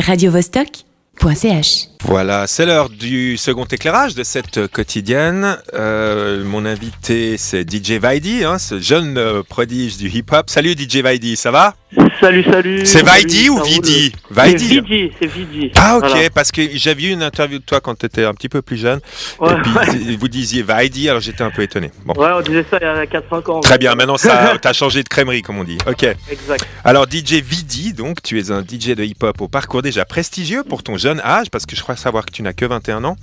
[0.00, 1.93] radiovostok.ch.
[2.06, 5.56] Voilà, c'est l'heure du second éclairage de cette quotidienne.
[5.72, 10.50] Euh, mon invité, c'est DJ Vaidi, hein, ce jeune euh, prodige du hip-hop.
[10.50, 11.74] Salut DJ Vaidi, ça va?
[12.20, 12.84] Salut, salut.
[12.84, 13.62] C'est Vaidi ou.
[13.62, 14.12] Vidi?
[14.28, 14.80] C'est Vaidi.
[14.80, 15.70] Vidi, c'est Vidi.
[15.76, 16.30] Ah ok, Voilà.
[16.30, 18.76] parce que j'ai vu une interview de toi quand tu étais un petit peu plus
[18.76, 19.00] jeune.
[19.38, 20.16] Ouais, et puis ouais.
[20.18, 21.90] vous disiez Vaidi, alors j'étais un peu étonné.
[22.04, 22.14] Bon.
[22.20, 23.60] Ouais, on disait ça il y a 4-5 ans.
[23.60, 25.78] Très bien, maintenant ça t'as changé de crèmerie comme on dit.
[25.86, 26.02] Ok.
[26.30, 26.66] Exact.
[26.84, 30.82] Alors DJ Vidi, donc tu es un DJ de hip-hop au parcours déjà prestigieux pour
[30.82, 33.16] ton jeune âge, parce que je crois savoir que tu n'as que 21 ans.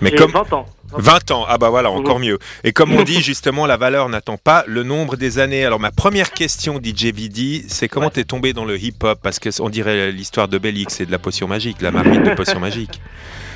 [0.00, 0.66] Mais comme 20 ans.
[0.96, 2.24] 20 ans, ah bah voilà, encore Mhm.
[2.26, 2.38] mieux.
[2.62, 5.64] Et comme on dit justement, la valeur n'attend pas le nombre des années.
[5.64, 8.12] Alors ma première question, DJ Vidi, c'est comment Ouais.
[8.12, 9.18] t'es tombé dans le hip-hop?
[9.22, 12.34] Parce que on dirait l'histoire de Bélix et de la potion magique, la marmite de
[12.34, 13.00] potion magique.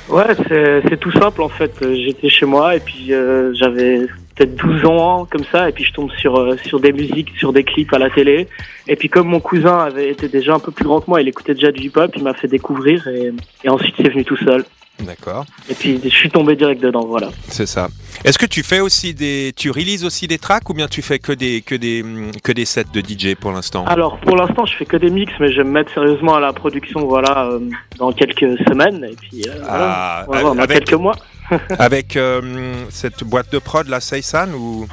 [0.09, 1.71] Ouais, c'est tout simple en fait.
[1.81, 4.07] J'étais chez moi et puis euh, j'avais
[4.39, 7.51] peut-être 12 ans comme ça et puis je tombe sur euh, sur des musiques, sur
[7.53, 8.47] des clips à la télé.
[8.87, 11.27] Et puis comme mon cousin avait été déjà un peu plus grand que moi, il
[11.27, 13.31] écoutait déjà du hip-hop, il m'a fait découvrir et,
[13.63, 14.63] et ensuite c'est venu tout seul.
[15.01, 17.29] D'accord, Et puis je suis tombé direct dedans, voilà.
[17.47, 17.87] c'est ça.
[18.25, 21.19] Est-ce que tu fais aussi des, tu releases aussi des tracks ou bien tu fais
[21.19, 23.85] que des que des hum, que des sets de DJ pour l'instant?
[23.85, 26.41] Alors pour l'instant je fais que des mix mais je vais me mettre sérieusement à
[26.41, 27.59] la production voilà euh,
[27.97, 30.27] dans quelques semaines et puis euh, Ah, voilà.
[30.27, 31.15] On va voir, dans avec- quelques mois.
[31.79, 32.41] Avec euh,
[32.89, 34.87] cette boîte de prod, la Seisan ou?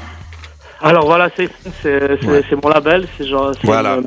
[0.83, 1.49] Alors voilà, c'est
[1.85, 2.45] Ouais.
[2.63, 3.99] mon label, c'est genre c'est Voilà.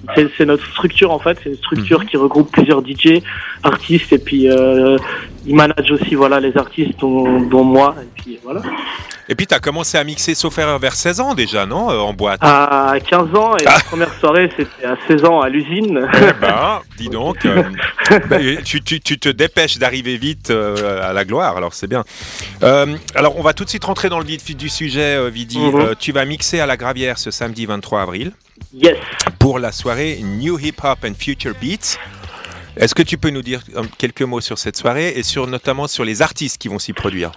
[0.45, 2.05] notre structure en fait, c'est une structure Mhm.
[2.05, 3.23] qui regroupe plusieurs DJ,
[3.63, 4.95] artistes et puis euh,
[5.47, 8.61] ils managent aussi voilà les artistes dont, dont moi et puis voilà.
[9.31, 11.99] Et puis tu as commencé à mixer sauf erreur vers 16 ans déjà, non euh,
[11.99, 12.39] En boîte.
[12.41, 13.75] À 15 ans et Ah.
[13.75, 16.09] la première soirée c'était à 16 ans à l'usine.
[16.15, 17.61] Eh ben, dis donc, euh,
[18.29, 22.03] bah, tu, tu- tu te dépêches d'arriver vite euh, à la gloire, alors c'est bien.
[22.63, 25.59] Euh, alors on va tout de suite rentrer dans le vif du sujet, Vidi.
[25.59, 25.95] Mhm.
[25.99, 28.31] Tu vas mixer à la Gravière ce samedi 23 avril
[28.73, 28.97] yes.
[29.37, 31.97] pour la soirée New Hip Hop and Future Beats.
[32.77, 33.61] Est-ce que tu peux nous dire
[33.99, 37.31] quelques mots sur cette soirée et sur notamment sur les artistes qui vont s'y produire?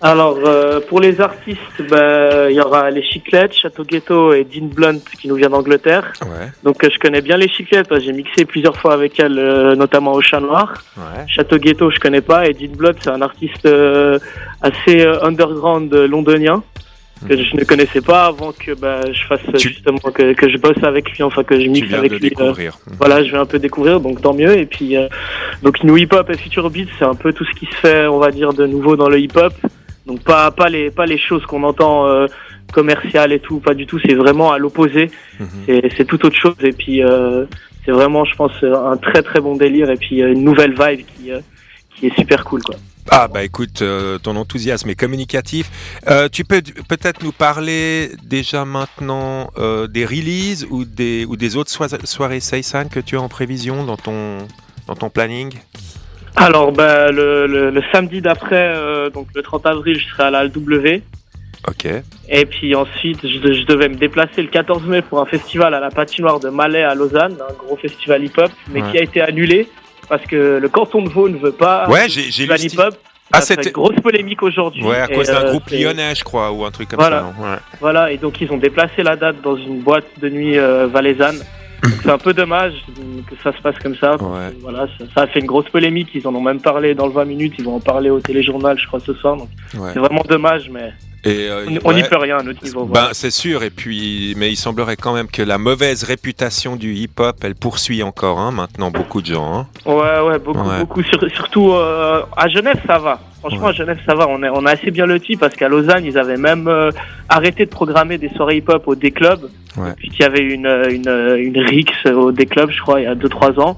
[0.00, 1.58] Alors euh, pour les artistes,
[1.90, 6.12] ben, il y aura les Chiclettes, Château Ghetto et Dean Blunt qui nous vient d'Angleterre.
[6.22, 9.74] Ouais, Donc euh, je connais bien les Chiclettes j'ai mixé plusieurs fois avec elle, euh,
[9.74, 10.72] notamment au Chat Noir.
[10.96, 11.24] ouais.
[11.26, 12.46] Château Ghetto, je connais pas.
[12.46, 14.20] Et Dean Blood, c'est un artiste euh,
[14.62, 16.62] assez euh, underground londonien
[17.28, 20.56] que je ne connaissais pas avant que bah, je fasse Tu- justement que, que je
[20.58, 22.26] bosse avec lui, enfin que je mixe avec de lui.
[22.26, 22.78] euh, découvrir.
[23.00, 24.56] voilà, je vais un peu découvrir, donc tant mieux.
[24.56, 25.08] Et puis euh,
[25.64, 28.06] donc New Hip Hop et Future Beats, c'est un peu tout ce qui se fait,
[28.06, 29.52] on va dire, de nouveau dans le hip hop.
[30.08, 32.26] Donc pas pas les pas les choses qu'on entend euh,
[32.72, 34.00] commerciales et tout, pas du tout.
[34.04, 35.10] C'est vraiment à l'opposé.
[35.38, 35.48] Mhm.
[35.96, 36.56] C'est tout autre chose.
[36.62, 37.44] Et puis euh,
[37.84, 41.06] c'est vraiment, je pense, un très très bon délire et puis euh, une nouvelle vibe
[41.06, 41.30] qui
[41.94, 42.76] qui est super cool quoi.
[43.10, 45.70] Ah bah écoute, euh, ton enthousiasme est communicatif.
[46.08, 51.56] Euh, tu peux peut-être nous parler déjà maintenant euh, des releases ou des, ou des
[51.56, 54.46] autres soi- soirées Seisan que tu as en prévision dans ton,
[54.86, 55.54] dans ton planning?
[56.36, 60.30] Alors, ben, le, le, le samedi d'après, euh, donc le 30 avril, je serai à
[60.30, 61.00] la LW.
[61.66, 61.86] Ok.
[62.28, 65.74] Et puis ensuite, je, de- je devais me déplacer le 14 mai pour un festival
[65.74, 68.90] à la patinoire de Malais à Lausanne, un gros festival hip-hop, mais Ouais.
[68.92, 69.68] qui a été annulé
[70.08, 72.94] parce que le canton de Vaud ne veut pas Ouais, j'ai hip-hop.
[73.30, 73.70] Ah, c'était.
[73.72, 74.82] grosse polémique aujourd'hui.
[74.82, 77.18] Ouais, à cause d'un euh, groupe lyonnais, je crois, ou un truc comme Voilà.
[77.18, 77.34] ça.
[77.36, 77.56] non Ouais.
[77.78, 81.38] Voilà, et donc ils ont déplacé la date dans une boîte de nuit euh, valaisanne.
[82.08, 82.72] C'est un peu dommage
[83.28, 84.16] que ça se passe comme ça.
[84.16, 84.48] Ouais.
[84.62, 86.08] Voilà, ça, ça a fait une grosse polémique.
[86.14, 87.52] Ils en ont même parlé dans le 20 minutes.
[87.58, 89.36] Ils vont en parler au téléjournal, je crois, ce soir.
[89.36, 89.90] Ouais.
[89.92, 92.84] c'est vraiment dommage, mais Et, euh, on n'y ouais, peut rien à notre niveau.
[92.86, 93.08] Ben, voilà.
[93.12, 97.36] c'est sûr, et puis, mais il semblerait quand même que la mauvaise réputation du hip-hop,
[97.42, 99.52] elle poursuit encore, hein, maintenant, beaucoup de gens.
[99.58, 99.66] hein.
[99.84, 100.78] Ouais, ouais, beaucoup, Ouais.
[100.78, 101.02] beaucoup.
[101.02, 103.20] Sur- surtout euh, à Genève, ça va.
[103.40, 103.70] Franchement, Ouais.
[103.70, 104.26] à Genève, ça va.
[104.28, 106.90] On, est, on a assez bien loti parce qu'à Lausanne, ils avaient même euh,
[107.28, 109.48] arrêté de programmer des soirées hip-hop au D-Club.
[109.76, 109.92] Ouais.
[109.96, 113.14] Puis qu'il y avait une, une, une Rix au D-Club, je crois, il y a
[113.14, 113.76] 2-3 ans.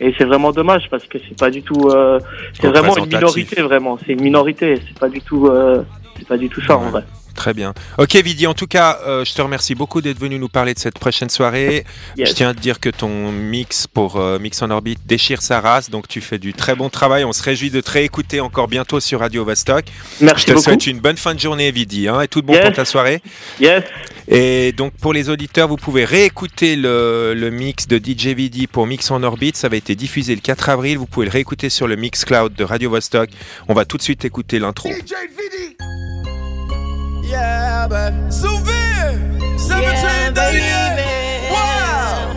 [0.00, 1.88] Et c'est vraiment dommage parce que c'est pas du tout.
[1.90, 2.18] euh,
[2.54, 3.98] c'est vraiment une minorité, vraiment.
[4.06, 4.76] C'est une minorité.
[4.86, 5.48] C'est pas du tout.
[5.48, 5.82] euh,
[6.18, 7.02] c'est pas du tout ça en vrai.
[7.40, 7.72] Très bien.
[7.96, 10.78] Ok, Vidi, en tout cas, euh, je te remercie beaucoup d'être venu nous parler de
[10.78, 11.86] cette prochaine soirée.
[12.18, 12.28] Yes.
[12.28, 15.58] Je tiens à te dire que ton mix pour euh, Mix en orbite déchire sa
[15.62, 17.24] race, donc tu fais du très bon travail.
[17.24, 19.86] On se réjouit de te réécouter encore bientôt sur Radio Vostok.
[20.20, 20.64] Je Merci te beaucoup.
[20.64, 22.66] souhaite une bonne fin de journée, Vidi, hein, et tout de bon Yes.
[22.66, 23.22] pour ta soirée.
[23.58, 23.84] Yes.
[24.28, 28.86] Et donc pour les auditeurs, vous pouvez réécouter le, le mix de DJ Vidi pour
[28.86, 29.56] Mix en orbite.
[29.56, 30.98] Ça va été diffusé le 4 avril.
[30.98, 33.30] Vous pouvez le réécouter sur le Mix Cloud de Radio Vostok.
[33.66, 34.90] On va tout de suite écouter l'intro.
[34.90, 35.14] DJ.
[37.30, 38.30] Yeah, baby.
[38.32, 39.14] Souvenir.
[39.54, 41.50] 1738.
[41.52, 42.34] Wow.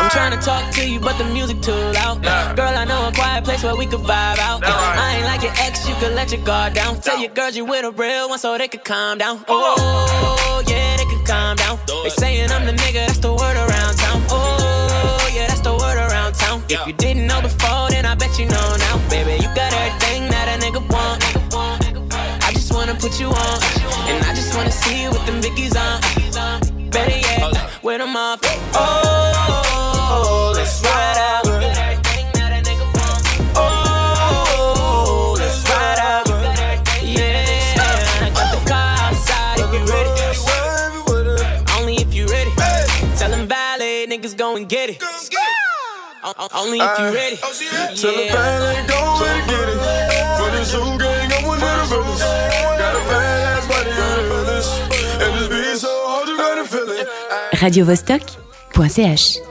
[0.00, 2.22] I'm trying to talk to you, but the music too loud.
[2.56, 4.64] Girl, I know a quiet place where we could vibe out.
[4.64, 7.00] I ain't like your ex, you could let your guard down.
[7.02, 9.44] Tell your girls you with a real one so they could calm down.
[9.46, 11.78] Oh, yeah, they could calm down.
[12.02, 14.22] They saying I'm the nigga, that's the word around town.
[14.30, 16.62] Oh, yeah, that's the word around town.
[16.70, 18.98] If you didn't know before, then I bet you know now.
[19.10, 21.19] Baby, you got everything that a nigga want
[23.00, 23.62] put you on.
[24.08, 26.00] And I just wanna see you with them Vickies on.
[26.90, 28.40] Better yet, wear them off.
[28.44, 29.62] Oh, oh,
[30.12, 31.40] oh, let's ride out.
[44.10, 45.02] Niggas go and get it.
[46.52, 47.38] Only if you ready.
[47.44, 47.96] Oh, she ready.
[47.96, 49.39] Tell the band go and
[57.60, 59.49] radiovostok.ch